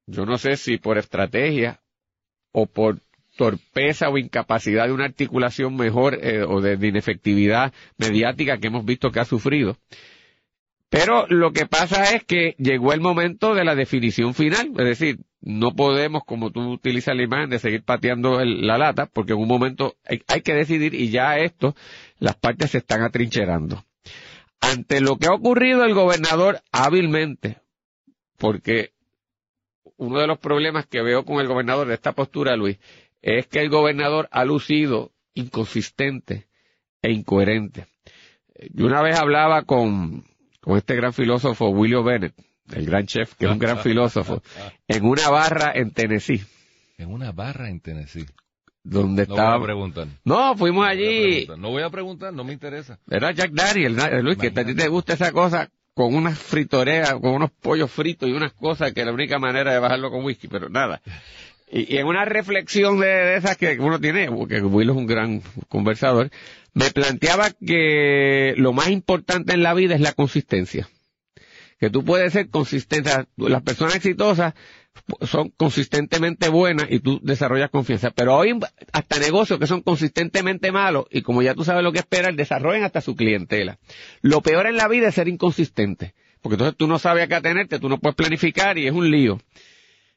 Yo 0.06 0.26
no 0.26 0.36
sé 0.36 0.56
si 0.56 0.78
por 0.78 0.98
estrategia 0.98 1.80
o 2.50 2.66
por 2.66 2.98
torpeza 3.36 4.08
o 4.08 4.18
incapacidad 4.18 4.88
de 4.88 4.92
una 4.92 5.04
articulación 5.04 5.76
mejor 5.76 6.18
eh, 6.20 6.42
o 6.42 6.60
de, 6.60 6.74
inefectividad 6.88 7.72
mediática 7.98 8.58
que 8.58 8.66
hemos 8.66 8.84
visto 8.84 9.12
que 9.12 9.20
ha 9.20 9.24
sufrido. 9.24 9.76
Pero 10.88 11.24
lo 11.28 11.52
que 11.52 11.66
pasa 11.66 12.16
es 12.16 12.24
que 12.24 12.56
llegó 12.58 12.92
el 12.94 13.00
momento 13.00 13.54
de 13.54 13.64
la 13.64 13.76
definición 13.76 14.34
final, 14.34 14.72
es 14.76 14.84
decir, 14.84 15.20
no 15.40 15.76
podemos, 15.76 16.24
como 16.24 16.50
tú 16.50 16.68
utilizas 16.72 17.14
la 17.14 17.22
imagen, 17.22 17.50
de 17.50 17.60
seguir 17.60 17.84
pateando 17.84 18.44
la 18.44 18.76
lata, 18.76 19.06
porque 19.06 19.34
en 19.34 19.38
un 19.38 19.46
momento 19.46 19.94
hay, 20.04 20.24
hay, 20.26 20.40
que 20.40 20.54
decidir 20.54 20.94
y 20.94 21.10
ya 21.10 21.38
esto, 21.38 21.76
las 22.18 22.34
partes 22.34 22.72
se 22.72 22.78
están 22.78 23.02
atrincherando. 23.02 23.84
Ante 24.60 25.00
lo 25.00 25.16
que 25.16 25.26
ha 25.26 25.34
ocurrido 25.34 25.84
el 25.84 25.94
gobernador 25.94 26.60
hábilmente, 26.70 27.58
porque 28.38 28.92
uno 29.96 30.20
de 30.20 30.26
los 30.26 30.38
problemas 30.38 30.86
que 30.86 31.02
veo 31.02 31.24
con 31.24 31.40
el 31.40 31.46
gobernador 31.46 31.86
de 31.88 31.94
esta 31.94 32.12
postura, 32.12 32.56
Luis, 32.56 32.78
es 33.22 33.46
que 33.46 33.60
el 33.60 33.68
gobernador 33.68 34.28
ha 34.32 34.44
lucido 34.44 35.12
inconsistente 35.34 36.48
e 37.02 37.12
incoherente. 37.12 37.86
Yo 38.72 38.86
una 38.86 39.02
vez 39.02 39.18
hablaba 39.18 39.62
con, 39.62 40.24
con 40.60 40.76
este 40.76 40.94
gran 40.94 41.12
filósofo 41.12 41.68
William 41.68 42.04
Bennett, 42.04 42.34
el 42.72 42.86
gran 42.86 43.06
chef, 43.06 43.34
que 43.34 43.46
es 43.46 43.52
un 43.52 43.58
gran 43.58 43.78
filósofo, 43.78 44.42
en 44.86 45.04
una 45.04 45.28
barra 45.30 45.72
en 45.74 45.92
Tennessee. 45.92 46.44
En 46.98 47.12
una 47.12 47.32
barra 47.32 47.68
en 47.68 47.80
Tennessee. 47.80 48.26
Donde 48.82 49.26
no 49.26 49.34
estaba. 49.34 49.56
Voy 49.56 49.64
a 49.64 49.66
preguntar. 49.66 50.06
No, 50.24 50.56
fuimos 50.56 50.84
No 50.84 50.90
allí. 50.90 51.46
No 51.58 51.70
voy 51.70 51.82
a 51.82 51.90
preguntar, 51.90 52.32
no 52.32 52.44
me 52.44 52.52
interesa. 52.52 52.98
Era 53.10 53.32
Jack 53.32 53.52
Daniel, 53.52 53.96
Luis, 54.22 54.38
que 54.38 54.48
a 54.48 54.64
ti 54.64 54.74
te 54.74 54.88
gusta 54.88 55.14
esa 55.14 55.32
cosa 55.32 55.70
con 55.94 56.14
unas 56.14 56.38
fritoreas, 56.38 57.14
con 57.14 57.34
unos 57.34 57.50
pollos 57.50 57.90
fritos 57.90 58.28
y 58.28 58.32
unas 58.32 58.52
cosas 58.52 58.92
que 58.92 59.04
la 59.04 59.12
única 59.12 59.38
manera 59.38 59.72
de 59.72 59.78
bajarlo 59.80 60.10
con 60.10 60.24
whisky, 60.24 60.48
pero 60.48 60.68
nada. 60.68 61.02
Y, 61.70 61.94
y 61.94 61.98
en 61.98 62.06
una 62.06 62.24
reflexión 62.24 62.98
de, 63.00 63.06
de 63.06 63.36
esas 63.36 63.56
que 63.56 63.78
uno 63.78 64.00
tiene, 64.00 64.30
porque 64.30 64.60
Will 64.62 64.90
es 64.90 64.96
un 64.96 65.06
gran 65.06 65.42
conversador, 65.68 66.30
me 66.72 66.90
planteaba 66.90 67.50
que 67.50 68.54
lo 68.56 68.72
más 68.72 68.88
importante 68.90 69.52
en 69.52 69.62
la 69.62 69.74
vida 69.74 69.94
es 69.94 70.00
la 70.00 70.12
consistencia. 70.12 70.88
Que 71.78 71.90
tú 71.90 72.04
puedes 72.04 72.32
ser 72.32 72.50
consistente. 72.50 73.10
Las 73.36 73.62
personas 73.62 73.96
exitosas 73.96 74.54
son 75.22 75.50
consistentemente 75.50 76.48
buenas 76.48 76.86
y 76.90 77.00
tú 77.00 77.20
desarrollas 77.22 77.70
confianza. 77.70 78.10
Pero 78.10 78.36
hoy 78.36 78.58
hasta 78.92 79.18
negocios 79.18 79.58
que 79.58 79.66
son 79.66 79.82
consistentemente 79.82 80.72
malos 80.72 81.06
y 81.10 81.22
como 81.22 81.42
ya 81.42 81.54
tú 81.54 81.64
sabes 81.64 81.82
lo 81.82 81.92
que 81.92 82.00
esperas, 82.00 82.36
desarrollan 82.36 82.84
hasta 82.84 83.00
su 83.00 83.16
clientela. 83.16 83.78
Lo 84.20 84.40
peor 84.40 84.66
en 84.66 84.76
la 84.76 84.88
vida 84.88 85.08
es 85.08 85.14
ser 85.14 85.28
inconsistente. 85.28 86.14
Porque 86.40 86.54
entonces 86.54 86.76
tú 86.76 86.86
no 86.86 86.98
sabes 86.98 87.24
a 87.24 87.28
qué 87.28 87.34
atenerte, 87.34 87.78
tú 87.78 87.88
no 87.88 87.98
puedes 87.98 88.16
planificar 88.16 88.78
y 88.78 88.86
es 88.86 88.92
un 88.92 89.10
lío. 89.10 89.40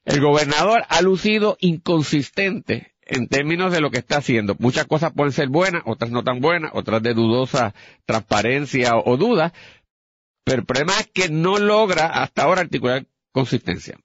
El 0.05 0.21
gobernador 0.21 0.83
ha 0.87 1.01
lucido 1.01 1.57
inconsistente 1.59 2.93
en 3.01 3.27
términos 3.27 3.73
de 3.73 3.81
lo 3.81 3.91
que 3.91 3.97
está 3.97 4.17
haciendo. 4.17 4.55
Muchas 4.59 4.85
cosas 4.85 5.11
pueden 5.13 5.33
ser 5.33 5.49
buenas, 5.49 5.83
otras 5.85 6.11
no 6.11 6.23
tan 6.23 6.39
buenas, 6.39 6.71
otras 6.73 7.03
de 7.03 7.13
dudosa 7.13 7.73
transparencia 8.05 8.95
o, 8.95 9.11
o 9.11 9.17
duda, 9.17 9.53
pero 10.43 10.59
el 10.59 10.65
problema 10.65 10.93
es 10.99 11.07
que 11.07 11.29
no 11.29 11.57
logra 11.57 12.07
hasta 12.07 12.43
ahora 12.43 12.61
articular 12.61 13.05
consistencia. 13.31 13.97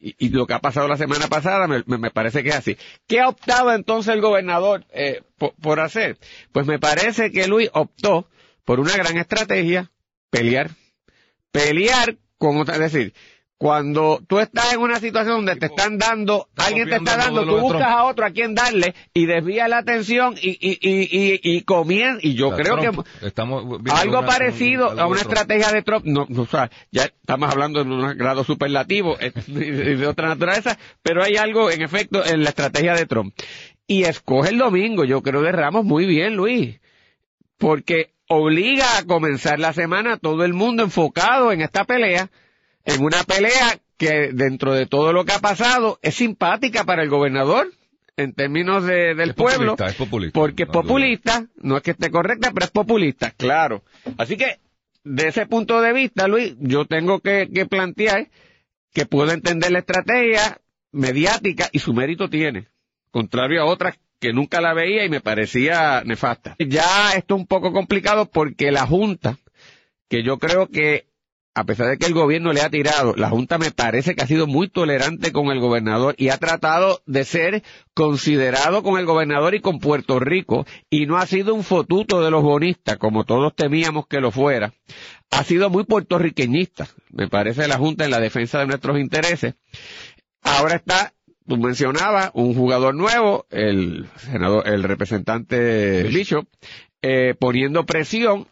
Y, 0.00 0.14
y 0.18 0.28
lo 0.28 0.46
que 0.46 0.54
ha 0.54 0.60
pasado 0.60 0.86
la 0.88 0.96
semana 0.96 1.26
pasada 1.28 1.66
me, 1.66 1.82
me- 1.86 2.10
parece 2.10 2.42
que 2.42 2.50
es 2.50 2.54
así. 2.56 2.76
¿Qué 3.06 3.20
ha 3.20 3.28
optado 3.28 3.72
entonces 3.72 4.14
el 4.14 4.20
gobernador 4.20 4.86
eh, 4.92 5.22
por, 5.36 5.54
por 5.54 5.80
hacer? 5.80 6.18
Pues 6.52 6.66
me 6.66 6.78
parece 6.78 7.32
que 7.32 7.48
Luis 7.48 7.68
optó 7.72 8.28
por 8.64 8.78
una 8.80 8.96
gran 8.96 9.16
estrategia, 9.16 9.90
pelear. 10.30 10.70
Pelear 11.50 12.16
con 12.36 12.58
otra, 12.58 12.74
es 12.74 12.92
decir, 12.92 13.14
cuando 13.58 14.20
tú 14.28 14.38
estás 14.38 14.72
en 14.72 14.78
una 14.80 15.00
situación 15.00 15.44
donde 15.44 15.56
te 15.56 15.66
están 15.66 15.98
dando, 15.98 16.48
alguien 16.56 16.88
te 16.88 16.94
está 16.96 17.16
dando, 17.16 17.44
tú 17.44 17.58
buscas 17.58 17.80
Trump. 17.82 17.92
a 17.98 18.04
otro 18.04 18.24
a 18.24 18.30
quien 18.30 18.54
darle 18.54 18.94
y 19.12 19.26
desvías 19.26 19.68
la 19.68 19.78
atención 19.78 20.36
y, 20.40 20.50
y, 20.50 20.78
y, 20.80 21.00
y, 21.02 21.40
y 21.56 21.62
comien- 21.64 22.20
y 22.22 22.34
yo 22.34 22.52
creo 22.52 22.76
Trump, 22.78 23.04
que 23.20 23.26
estamos 23.26 23.64
algo 23.90 24.18
una- 24.20 24.26
parecido 24.28 24.90
algo 24.90 25.00
a 25.02 25.06
una 25.08 25.20
estrategia 25.22 25.72
de 25.72 25.82
Trump, 25.82 26.04
no, 26.04 26.24
no, 26.28 26.42
o 26.42 26.46
sea, 26.46 26.70
ya 26.92 27.06
estamos 27.06 27.50
hablando 27.50 27.82
de 27.82 27.90
un 27.90 28.16
grado 28.16 28.44
superlativo 28.44 29.16
eh, 29.18 29.32
y 29.48 29.52
de, 29.52 30.06
otra 30.06 30.28
naturaleza, 30.28 30.78
pero 31.02 31.24
hay 31.24 31.36
algo 31.36 31.68
en 31.72 31.82
efecto 31.82 32.24
en 32.24 32.44
la 32.44 32.50
estrategia 32.50 32.94
de 32.94 33.06
Trump. 33.06 33.34
Y 33.88 34.04
escoge 34.04 34.50
el 34.50 34.58
domingo, 34.58 35.04
yo 35.04 35.20
creo 35.22 35.42
de 35.42 35.50
Ramos 35.50 35.84
muy 35.84 36.06
bien, 36.06 36.36
Luis, 36.36 36.78
porque 37.56 38.12
obliga 38.28 38.98
a 38.98 39.04
comenzar 39.04 39.58
la 39.58 39.72
semana 39.72 40.16
todo 40.16 40.44
el 40.44 40.52
mundo 40.54 40.82
enfocado 40.84 41.50
en 41.50 41.60
esta 41.62 41.84
pelea, 41.84 42.30
en 42.94 43.04
una 43.04 43.22
pelea 43.24 43.78
que 43.96 44.30
dentro 44.32 44.74
de 44.74 44.86
todo 44.86 45.12
lo 45.12 45.24
que 45.24 45.32
ha 45.32 45.38
pasado 45.40 45.98
es 46.02 46.14
simpática 46.14 46.84
para 46.84 47.02
el 47.02 47.08
gobernador 47.08 47.70
en 48.16 48.32
términos 48.32 48.84
de- 48.84 49.14
del 49.14 49.30
Es 49.30 49.34
pueblo. 49.36 49.72
populista, 49.76 49.86
es 49.86 49.94
populista. 49.94 50.40
Porque 50.40 50.62
es 50.64 50.68
populista, 50.68 51.46
no 51.62 51.76
es 51.76 51.82
que 51.82 51.92
esté 51.92 52.10
correcta, 52.10 52.50
pero 52.52 52.64
es 52.66 52.70
populista, 52.72 53.30
claro. 53.32 53.84
Así 54.16 54.36
que, 54.36 54.58
de 55.04 55.28
ese 55.28 55.46
punto 55.46 55.80
de 55.80 55.92
vista, 55.92 56.26
Luis, 56.28 56.54
yo 56.58 56.84
tengo 56.86 57.20
que, 57.20 57.48
que 57.52 57.66
plantear 57.66 58.28
que 58.92 59.06
puedo 59.06 59.30
entender 59.32 59.70
la 59.70 59.80
estrategia 59.80 60.58
mediática 60.92 61.68
y 61.72 61.78
su 61.78 61.92
mérito 61.94 62.28
tiene, 62.28 62.66
contrario 63.10 63.62
a 63.62 63.66
otras 63.66 63.98
que 64.20 64.32
nunca 64.32 64.60
la 64.60 64.74
veía 64.74 65.04
y 65.04 65.08
me 65.08 65.20
parecía 65.20 66.02
nefasta. 66.04 66.56
Ya 66.58 67.12
esto 67.16 67.34
es 67.36 67.40
un 67.40 67.46
poco 67.46 67.72
complicado 67.72 68.26
porque 68.26 68.72
la 68.72 68.86
Junta, 68.86 69.38
que 70.08 70.24
yo 70.24 70.38
creo 70.38 70.66
que 70.68 71.06
a 71.58 71.64
pesar 71.64 71.88
de 71.88 71.98
que 71.98 72.06
el 72.06 72.14
gobierno 72.14 72.52
le 72.52 72.60
ha 72.60 72.70
tirado, 72.70 73.14
la 73.16 73.30
Junta 73.30 73.58
me 73.58 73.70
parece 73.70 74.14
que 74.14 74.22
ha 74.22 74.26
sido 74.26 74.46
muy 74.46 74.68
tolerante 74.68 75.32
con 75.32 75.48
el 75.48 75.58
gobernador 75.58 76.14
y 76.16 76.28
ha 76.28 76.38
tratado 76.38 77.02
de 77.06 77.24
ser 77.24 77.62
considerado 77.94 78.82
con 78.82 78.98
el 78.98 79.06
gobernador 79.06 79.54
y 79.54 79.60
con 79.60 79.80
Puerto 79.80 80.20
Rico 80.20 80.66
y 80.88 81.06
no 81.06 81.16
ha 81.16 81.26
sido 81.26 81.54
un 81.54 81.64
fotuto 81.64 82.22
de 82.22 82.30
los 82.30 82.42
bonistas 82.42 82.96
como 82.96 83.24
todos 83.24 83.54
temíamos 83.54 84.06
que 84.06 84.20
lo 84.20 84.30
fuera. 84.30 84.72
Ha 85.30 85.42
sido 85.44 85.68
muy 85.68 85.84
puertorriqueñista, 85.84 86.88
me 87.10 87.28
parece 87.28 87.66
la 87.66 87.76
Junta 87.76 88.04
en 88.04 88.12
la 88.12 88.20
defensa 88.20 88.60
de 88.60 88.66
nuestros 88.66 88.98
intereses. 88.98 89.54
Ahora 90.42 90.76
está, 90.76 91.12
tú 91.46 91.56
mencionabas, 91.56 92.30
un 92.34 92.54
jugador 92.54 92.94
nuevo, 92.94 93.46
el 93.50 94.08
senador, 94.16 94.68
el 94.68 94.84
representante 94.84 96.04
Bishop, 96.04 96.46
eh, 97.02 97.34
poniendo 97.38 97.84
presión 97.84 98.46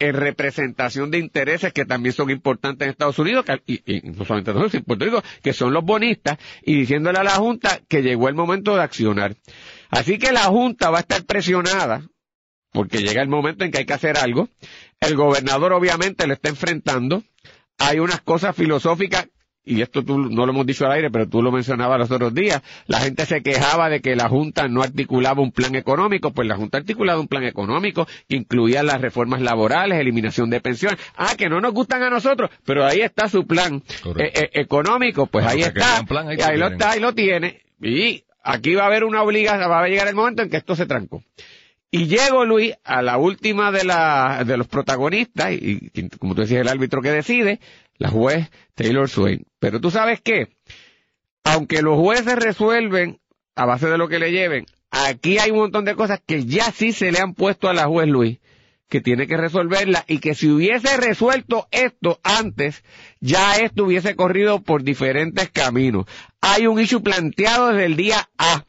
en 0.00 0.14
representación 0.14 1.10
de 1.10 1.18
intereses 1.18 1.72
que 1.72 1.84
también 1.84 2.12
son 2.12 2.30
importantes 2.30 2.86
en 2.86 2.90
Estados 2.90 3.18
Unidos, 3.18 3.44
que- 3.44 3.62
y, 3.66 4.00
no 4.10 4.24
solamente 4.24 4.50
en 4.52 4.56
Estados 4.58 4.74
Unidos, 4.90 5.24
que 5.42 5.52
son 5.52 5.72
los 5.72 5.84
bonistas, 5.84 6.38
y 6.62 6.76
diciéndole 6.76 7.18
a 7.18 7.24
la 7.24 7.32
Junta 7.32 7.80
que 7.88 8.02
llegó 8.02 8.28
el 8.28 8.34
momento 8.34 8.76
de 8.76 8.82
accionar. 8.82 9.36
Así 9.90 10.18
que 10.18 10.32
la 10.32 10.44
Junta 10.44 10.90
va 10.90 10.98
a 10.98 11.00
estar 11.00 11.24
presionada, 11.24 12.02
porque 12.72 12.98
llega 12.98 13.22
el 13.22 13.28
momento 13.28 13.64
en 13.64 13.70
que 13.72 13.78
hay 13.78 13.86
que 13.86 13.94
hacer 13.94 14.16
algo. 14.18 14.48
El 15.00 15.16
gobernador 15.16 15.72
obviamente 15.72 16.26
le 16.26 16.34
está 16.34 16.48
enfrentando. 16.48 17.24
Hay 17.78 17.98
unas 17.98 18.20
cosas 18.20 18.54
filosóficas 18.54 19.28
y 19.68 19.82
esto 19.82 20.02
tú 20.02 20.18
no 20.18 20.46
lo 20.46 20.52
hemos 20.52 20.66
dicho 20.66 20.86
al 20.86 20.92
aire, 20.92 21.10
pero 21.10 21.28
tú 21.28 21.42
lo 21.42 21.52
mencionabas 21.52 21.98
los 21.98 22.10
otros 22.10 22.32
días, 22.34 22.62
la 22.86 23.00
gente 23.00 23.26
se 23.26 23.42
quejaba 23.42 23.90
de 23.90 24.00
que 24.00 24.16
la 24.16 24.28
Junta 24.28 24.66
no 24.66 24.82
articulaba 24.82 25.42
un 25.42 25.52
plan 25.52 25.74
económico, 25.74 26.32
pues 26.32 26.48
la 26.48 26.56
Junta 26.56 26.78
ha 26.78 26.80
articulado 26.80 27.20
un 27.20 27.28
plan 27.28 27.44
económico 27.44 28.06
que 28.28 28.36
incluía 28.36 28.82
las 28.82 29.00
reformas 29.00 29.42
laborales, 29.42 29.98
eliminación 29.98 30.48
de 30.50 30.60
pensiones, 30.60 30.98
ah, 31.16 31.34
que 31.36 31.48
no 31.48 31.60
nos 31.60 31.72
gustan 31.72 32.02
a 32.02 32.10
nosotros, 32.10 32.50
pero 32.64 32.86
ahí 32.86 33.00
está 33.00 33.28
su 33.28 33.46
plan 33.46 33.82
eh, 34.16 34.32
eh, 34.34 34.50
económico, 34.54 35.26
pues 35.26 35.46
ahí 35.46 35.60
está, 35.60 36.02
plan, 36.04 36.28
ahí 36.28 36.56
lo 36.56 36.68
está, 36.68 36.92
ahí 36.92 37.00
lo 37.00 37.12
tiene, 37.14 37.62
y 37.80 38.24
aquí 38.42 38.74
va 38.74 38.84
a 38.84 38.86
haber 38.86 39.04
una 39.04 39.22
obligación, 39.22 39.70
va 39.70 39.84
a 39.84 39.88
llegar 39.88 40.08
el 40.08 40.14
momento 40.14 40.42
en 40.42 40.50
que 40.50 40.56
esto 40.56 40.74
se 40.74 40.86
trancó. 40.86 41.22
Y 41.90 42.06
llego, 42.06 42.44
Luis, 42.44 42.74
a 42.84 43.00
la 43.00 43.16
última 43.16 43.72
de, 43.72 43.82
la, 43.82 44.44
de 44.44 44.58
los 44.58 44.66
protagonistas, 44.66 45.52
y, 45.52 45.90
y 45.94 46.08
como 46.18 46.34
tú 46.34 46.42
decías, 46.42 46.60
el 46.60 46.68
árbitro 46.68 47.00
que 47.00 47.10
decide, 47.10 47.60
la 47.98 48.08
juez 48.08 48.50
Taylor 48.74 49.08
Swain. 49.08 49.44
Pero 49.58 49.80
tú 49.80 49.90
sabes 49.90 50.20
qué, 50.20 50.48
aunque 51.44 51.82
los 51.82 51.98
jueces 51.98 52.36
resuelven 52.36 53.20
a 53.54 53.66
base 53.66 53.88
de 53.88 53.98
lo 53.98 54.08
que 54.08 54.18
le 54.18 54.32
lleven, 54.32 54.66
aquí 54.90 55.38
hay 55.38 55.50
un 55.50 55.58
montón 55.58 55.84
de 55.84 55.94
cosas 55.94 56.20
que 56.24 56.44
ya 56.44 56.70
sí 56.72 56.92
se 56.92 57.12
le 57.12 57.18
han 57.18 57.34
puesto 57.34 57.68
a 57.68 57.74
la 57.74 57.86
juez 57.86 58.08
Luis, 58.08 58.38
que 58.88 59.00
tiene 59.00 59.26
que 59.26 59.36
resolverla 59.36 60.04
y 60.06 60.18
que 60.18 60.34
si 60.34 60.48
hubiese 60.48 60.96
resuelto 60.96 61.68
esto 61.70 62.20
antes, 62.22 62.84
ya 63.20 63.56
esto 63.56 63.84
hubiese 63.84 64.16
corrido 64.16 64.62
por 64.62 64.82
diferentes 64.82 65.50
caminos. 65.50 66.06
Hay 66.40 66.66
un 66.66 66.80
issue 66.80 67.02
planteado 67.02 67.68
desde 67.68 67.86
el 67.86 67.96
día 67.96 68.28
A. 68.38 68.64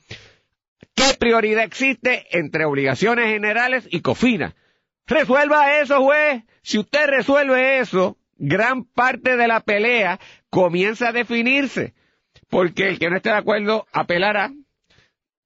¿Qué 0.94 1.14
prioridad 1.18 1.64
existe 1.64 2.26
entre 2.38 2.66
obligaciones 2.66 3.28
generales 3.28 3.88
y 3.90 4.02
COFINA? 4.02 4.56
Resuelva 5.08 5.80
eso, 5.80 6.02
juez. 6.02 6.44
Si 6.62 6.78
usted 6.78 7.08
resuelve 7.08 7.80
eso, 7.80 8.18
gran 8.40 8.86
parte 8.86 9.38
de 9.38 9.48
la 9.48 9.60
pelea 9.60 10.20
comienza 10.50 11.10
a 11.10 11.12
definirse. 11.14 11.94
Porque 12.50 12.88
el 12.88 12.98
que 12.98 13.10
no 13.10 13.18
esté 13.18 13.30
de 13.30 13.36
acuerdo 13.36 13.86
apelará, 13.94 14.52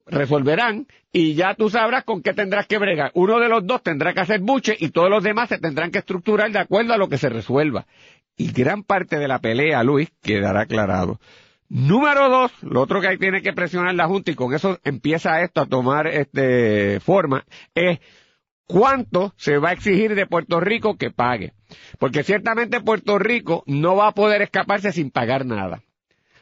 resolverán 0.06 0.88
y 1.12 1.36
ya 1.36 1.56
tú 1.56 1.70
sabrás 1.70 2.04
con 2.04 2.22
qué 2.22 2.34
tendrás 2.34 2.68
que 2.68 2.78
bregar. 2.78 3.12
Uno 3.14 3.40
de 3.40 3.50
los 3.50 3.66
dos 3.66 3.84
tendrá 3.84 4.14
que 4.14 4.22
hacer 4.22 4.40
buche 4.40 4.76
y 4.80 4.90
todos 4.90 5.10
los 5.10 5.24
demás 5.24 5.50
se 5.50 5.60
tendrán 5.60 5.92
que 5.92 6.00
estructurar 6.00 6.52
de 6.52 6.60
acuerdo 6.60 6.94
a 6.94 6.98
lo 6.98 7.10
que 7.10 7.18
se 7.18 7.30
resuelva. 7.30 7.86
Y 8.38 8.52
gran 8.52 8.84
parte 8.84 9.18
de 9.18 9.28
la 9.28 9.40
pelea, 9.40 9.84
Luis, 9.84 10.12
quedará 10.22 10.62
aclarado. 10.62 11.20
Número 11.70 12.30
dos, 12.30 12.52
lo 12.62 12.82
otro 12.82 13.02
que 13.02 13.08
hay 13.08 13.18
tiene 13.18 13.42
que 13.42 13.54
presionar 13.54 13.96
la 13.96 14.08
Junta 14.08 14.32
y 14.32 14.36
con 14.36 14.54
eso 14.54 14.80
empieza 14.84 15.42
esto 15.42 15.62
a 15.62 15.66
tomar 15.66 16.08
este 16.08 17.00
forma, 17.00 17.46
es 17.74 18.00
cuánto 18.67 19.34
se 19.38 19.58
va 19.58 19.70
a 19.70 19.74
exigir 19.74 20.15
de 20.15 20.27
Puerto 20.27 20.60
Rico 20.60 20.98
que 20.98 21.12
pague. 21.12 21.53
Porque 22.00 22.24
ciertamente 22.24 22.82
Puerto 22.82 23.17
Rico 23.20 23.63
no 23.65 23.96
va 23.96 24.08
a 24.08 24.13
poder 24.13 24.41
escaparse 24.41 24.91
sin 24.91 25.12
pagar 25.12 25.46
nada. 25.46 25.82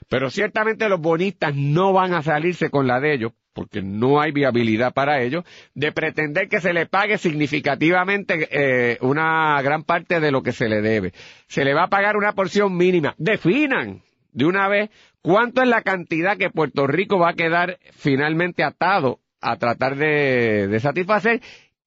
Pero 0.09 0.29
ciertamente 0.29 0.89
los 0.89 0.99
bonistas 0.99 1.55
no 1.55 1.93
van 1.93 2.13
a 2.13 2.21
salirse 2.21 2.69
con 2.69 2.85
la 2.85 2.99
de 2.99 3.13
ellos, 3.13 3.31
porque 3.53 3.81
no 3.81 4.19
hay 4.19 4.33
viabilidad 4.33 4.93
para 4.93 5.21
ellos, 5.21 5.45
de 5.73 5.91
pretender 5.93 6.49
que 6.49 6.59
se 6.59 6.73
le 6.73 6.85
pague 6.85 7.17
significativamente 7.17 8.47
eh, 8.51 8.97
una 8.99 9.61
gran 9.61 9.83
parte 9.83 10.19
de 10.19 10.31
lo 10.31 10.43
que 10.43 10.51
se 10.51 10.67
le 10.67 10.81
debe. 10.81 11.13
Se 11.47 11.63
le 11.63 11.73
va 11.73 11.83
a 11.83 11.89
pagar 11.89 12.17
una 12.17 12.33
porción 12.33 12.75
mínima. 12.75 13.15
Definan 13.17 14.01
de 14.33 14.45
una 14.45 14.67
vez 14.67 14.89
cuánto 15.21 15.61
es 15.61 15.69
la 15.69 15.81
cantidad 15.81 16.37
que 16.37 16.49
Puerto 16.49 16.87
Rico 16.87 17.17
va 17.17 17.29
a 17.29 17.35
quedar 17.35 17.79
finalmente 17.93 18.63
atado 18.63 19.19
a 19.39 19.55
tratar 19.55 19.95
de, 19.95 20.67
de 20.67 20.79
satisfacer. 20.81 21.41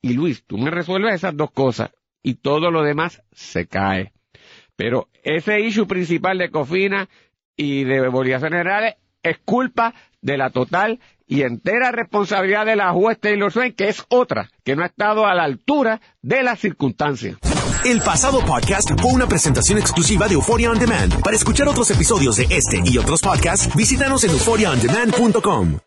Y 0.05 0.13
Luis, 0.13 0.45
tú 0.47 0.59
me 0.59 0.71
resuelves 0.71 1.15
esas 1.15 1.35
dos 1.35 1.51
cosas 1.51 1.91
y 2.23 2.35
todo 2.35 2.71
lo 2.71 2.83
demás 2.83 3.23
se 3.33 3.67
cae. 3.67 4.13
Pero 4.77 5.09
ese 5.23 5.63
issue 5.63 5.87
principal 5.87 6.37
de 6.37 6.51
Cofina 6.51 7.09
y 7.57 7.85
de 7.85 8.07
obligaciones 8.09 8.59
generales 8.59 8.97
es 9.23 9.39
culpa 9.47 9.95
de 10.21 10.37
la 10.37 10.51
total 10.51 11.01
y 11.27 11.41
entera 11.41 11.91
responsabilidad 11.91 12.67
de 12.67 12.77
la 12.77 12.93
juez 12.93 13.19
Taylor 13.19 13.51
Swain, 13.51 13.73
que 13.73 13.89
es 13.89 14.05
otra, 14.11 14.51
que 14.63 14.77
no 14.77 14.83
ha 14.83 14.89
estado 14.89 15.27
a 15.27 15.35
la 15.35 15.45
altura 15.45 16.03
de 16.21 16.43
las 16.43 16.61
circunstancias. 16.61 17.39
El 17.87 18.03
pasado 18.03 18.45
podcast 18.45 18.91
fue 19.01 19.11
una 19.11 19.27
presentación 19.27 19.79
exclusiva 19.79 20.29
de 20.29 20.35
Euphoria 20.35 20.71
On 20.71 20.79
Demand. 20.79 21.23
Para 21.23 21.35
escuchar 21.35 21.67
otros 21.67 21.91
episodios 21.91 22.37
de 22.37 22.47
este 22.51 22.83
y 22.85 22.99
otros 22.99 23.23
podcasts, 23.23 23.75
visítanos 23.75 24.23
en 24.25 24.33
euphoriaondemand.com. 24.33 25.79